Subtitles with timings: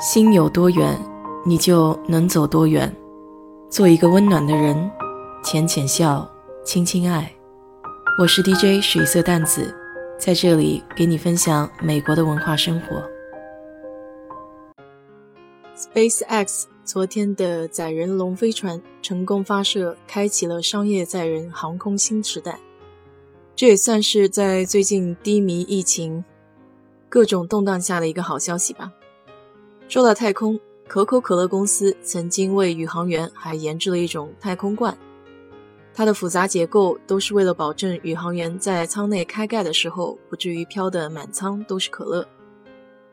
[0.00, 0.96] 心有多远，
[1.44, 2.94] 你就能走多远。
[3.68, 4.88] 做一个温暖的人，
[5.42, 6.30] 浅浅笑，
[6.64, 7.28] 轻轻爱。
[8.16, 9.74] 我是 DJ 水色淡子，
[10.16, 13.02] 在这里给你分享美国的文化生活。
[15.76, 22.60] SpaceX 昨天的载人龙飞船成功发射，开启了商业载人航空新时代。
[23.56, 26.24] 这也算是在最近低迷疫情、
[27.08, 28.92] 各种动荡下的一个好消息吧。
[29.88, 34.96] 说到太空，可口可乐公司曾经为宇航员还研制了一种太空罐，
[35.94, 42.26] 它的复杂结构都是为了保证宇航员在舱内开盖的时候不至于飘得满舱都是可乐。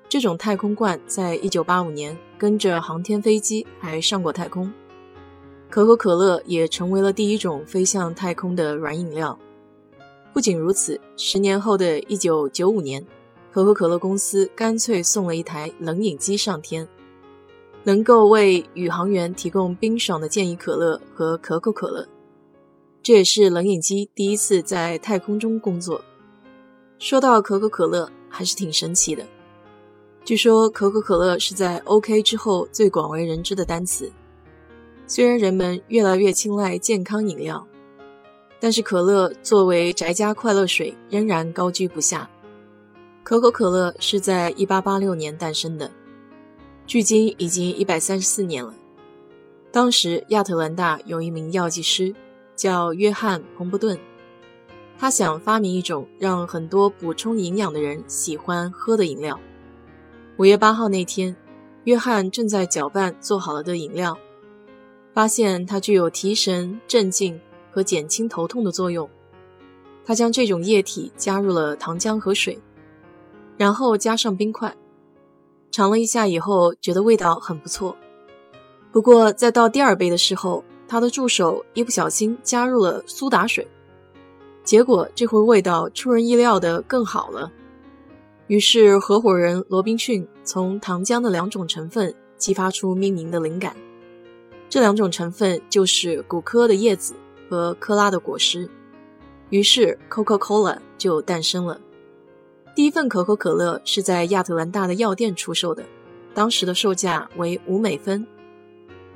[0.09, 4.69] 这种太空罐在一九八五年跟着航天飞机还上过太空，
[5.69, 9.39] 可口可乐也成为了第一种飞向太空的软饮料。
[10.33, 13.01] 不仅如此，十年后的一九九五年。
[13.55, 16.85] 可口可乐公司干脆送了一台冷饮机上天，
[17.85, 22.05] 能够为宇航员提供冰爽的健怡可乐和可口可乐。
[23.01, 26.01] 这也是冷饮机第一次在太空中工作。
[26.99, 29.25] 说到可口可乐，还是挺神奇的。
[30.25, 34.11] 据说可口可乐是在 OK 之后最广为人知的单词。
[35.07, 37.65] 虽然人们越来越青睐健康饮料，
[38.59, 42.29] 但是可乐作为宅家快乐水仍然高居不下。
[43.25, 45.89] 可口可乐是在1886年诞生的，
[46.85, 48.71] 距今已经134年了。
[49.71, 52.13] 当时亚特兰大有一名药剂师
[52.55, 53.97] 叫约翰·彭伯顿，
[54.99, 59.39] 他想发明一种让很多补充营养的人喜欢喝的饮料。
[60.37, 61.35] 5月8号那天，
[61.85, 64.15] 约翰正在搅拌做好了的饮料，
[65.15, 69.09] 发现它具有提神、镇静和减轻头痛的作用。
[70.05, 72.59] 他将这种液体加入了糖浆和水。
[73.57, 74.75] 然后加上冰块，
[75.71, 77.95] 尝了一下以后，觉得味道很不错。
[78.91, 83.67] 不过在倒第二杯的时候，他的助手一不小心加入了苏打水，
[84.63, 87.51] 结果这回味道出人意料的更好了。
[88.47, 93.75] 于是合伙人罗宾逊从糖浆的两种成分激发出命名的灵感，
[94.69, 97.15] 这两种成分就是古柯的叶子
[97.49, 98.69] 和科拉的果实，
[99.49, 101.79] 于是 Coca-Cola 就诞生了。
[102.75, 105.81] 第一份可口可乐是在亚特兰大的药店出售的，
[106.33, 108.27] 当时的售价为五美分。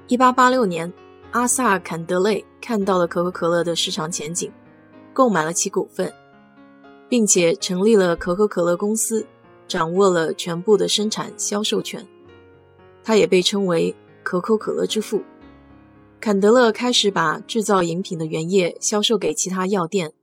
[0.08, 0.92] 一八八六年，
[1.32, 4.50] 阿萨·坎德勒看到了可口可乐的市场前景，
[5.12, 6.10] 购买了其股份，
[7.10, 9.26] 并且成立了可口可乐公司，
[9.68, 12.08] 掌握了全部的生产销售权。
[13.04, 13.94] 他也被称为
[14.24, 15.22] 可口可乐之父。
[16.22, 20.14] 坎德勒开始把制造饮品的原液销售给其他药店，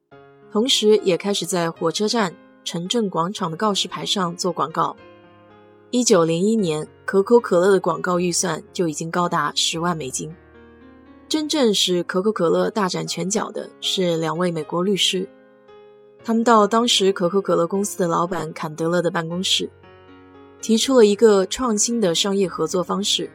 [0.51, 2.35] 同时也开始在火车站。
[2.67, 4.97] 城镇广场的告示牌上做广告。
[5.93, 10.35] 一九零一年，可口可乐的广告预算就已经高达十万美金。
[11.29, 15.29] 真正使可口可乐大展拳脚的是两位美国律师，
[16.25, 19.71] 他们到当时可口可乐公司的老板坎德勒的办公室，
[20.61, 23.31] 提出了一个创新的商业合作方式，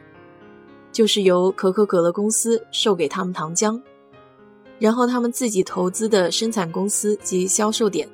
[0.92, 3.80] 就是由可口可乐公司售给他们糖浆，
[4.78, 8.06] 然后他们自己投资的生产公司及销售点。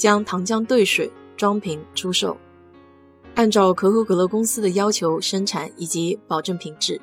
[0.00, 2.34] 将糖浆兑水装瓶出售，
[3.34, 6.98] 按照可口可乐公司的要求生产以及保证品质。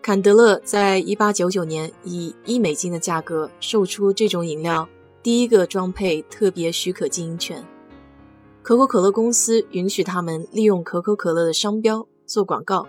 [0.00, 4.88] 坎德勒在1899年以一美金的价格售出这种饮料，
[5.20, 7.66] 第一个装配特别许可经营权。
[8.62, 12.86] 可口可乐公司允许他们利用可口可乐的商标做广告。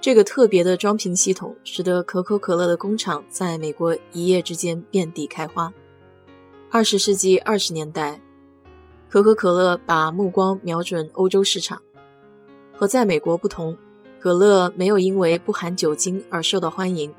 [0.00, 5.70] 这个特别的装瓶系统使得可口可乐的工厂在美国一夜之间遍地开花。
[6.74, 8.20] 二十世纪二十年代，
[9.08, 11.80] 可口可乐把目光瞄准欧洲市场。
[12.72, 13.78] 和在美国不同，
[14.18, 17.14] 可乐没有因为不含酒精而受到欢迎，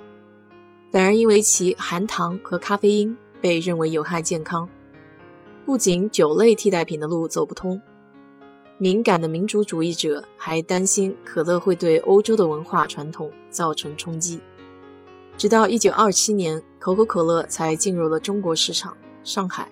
[0.91, 4.67] 反而因为其含糖和咖啡因被认为有害健康。
[5.65, 7.81] 不仅酒类替代品的路走不通，
[8.77, 14.41] 敏感的民主主义者还担心可乐会对欧洲的文化传统造成冲击。
[15.37, 18.97] 直到一九二七年，可口可乐才进入了中国市场。
[19.25, 19.69] 上海，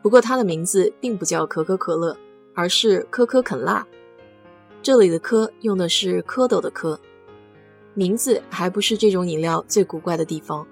[0.00, 2.16] 不过它的名字并不叫可口可乐，
[2.54, 3.86] 而是可可肯辣。
[4.82, 6.98] 这里的“可”用的是蝌蚪的“蝌”，
[7.94, 10.66] 名字还不是这种饮料最古怪的地方。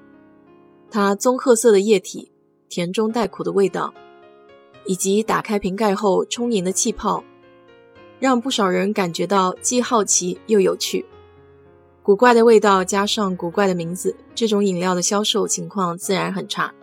[0.90, 2.32] 它棕褐色的液体，
[2.68, 3.92] 甜中带苦的味道，
[4.86, 7.22] 以及打开瓶盖后充盈的气泡，
[8.18, 11.06] 让不少人感觉到既好奇又有趣。
[12.02, 16.74] 古怪的味道加上古怪的名字，这种饮料的销售情况自然很差。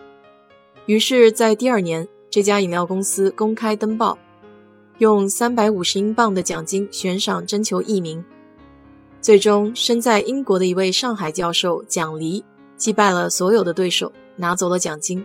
[0.88, 4.18] 于是，在第二年，这家饮料公司公开登报，
[5.00, 8.24] 用三百五十英镑的奖金悬赏征求艺名。
[9.20, 12.42] 最终，身在英国的一位上海教授蒋黎
[12.78, 15.24] 击败了所有的对手，拿走了奖金。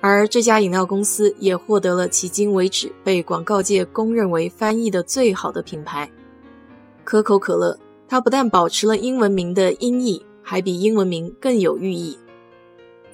[0.00, 6.10] 而这家饮料公司也获得了迄今为止被广告界公认为翻译的最好的品牌——
[7.04, 7.78] 可口可乐。
[8.08, 12.18] 它不但保持了英文名的音译，还比英文名更有寓意。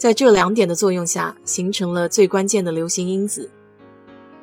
[0.03, 3.49] 在这两点的作用下，形成了最关键的流行因子。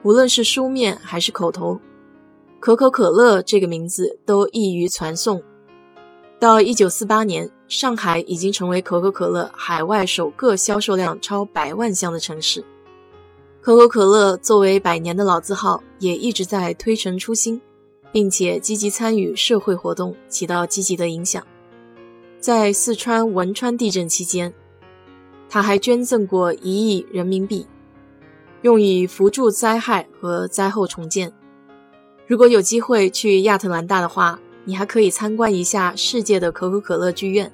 [0.03, 1.77] 无论是书面还是口头，
[2.61, 5.43] 可口可乐这个名字都易于传颂。
[6.39, 7.51] 到一九四八年。
[7.67, 12.63] 上海已经成为可口可乐海外首个销售量超百万箱的城市。
[13.61, 17.61] 可口可乐作为百年的老字号，也一直在推陈出新，
[18.11, 21.45] 并且积极参与社会活动，起到积极的影响。
[22.39, 24.51] 在四川汶川地震期间，
[25.49, 27.65] 他还捐赠过一亿人民币，
[28.61, 31.33] 用以扶助灾害和灾后重建。
[32.27, 37.51] 如果有机会去亚特兰大的话，你还可以参观一下世界的可口可乐剧院。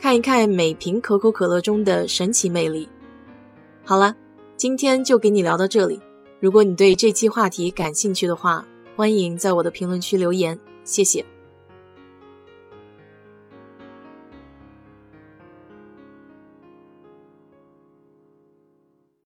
[0.00, 2.88] 看一看每瓶可口可乐中的神奇魅力。
[3.84, 4.14] 好了，
[4.56, 6.00] 今天就给你聊到这里。
[6.38, 8.64] 如果你对这期话题感兴趣的话，
[8.94, 11.24] 欢迎在我的评论区留言，谢谢。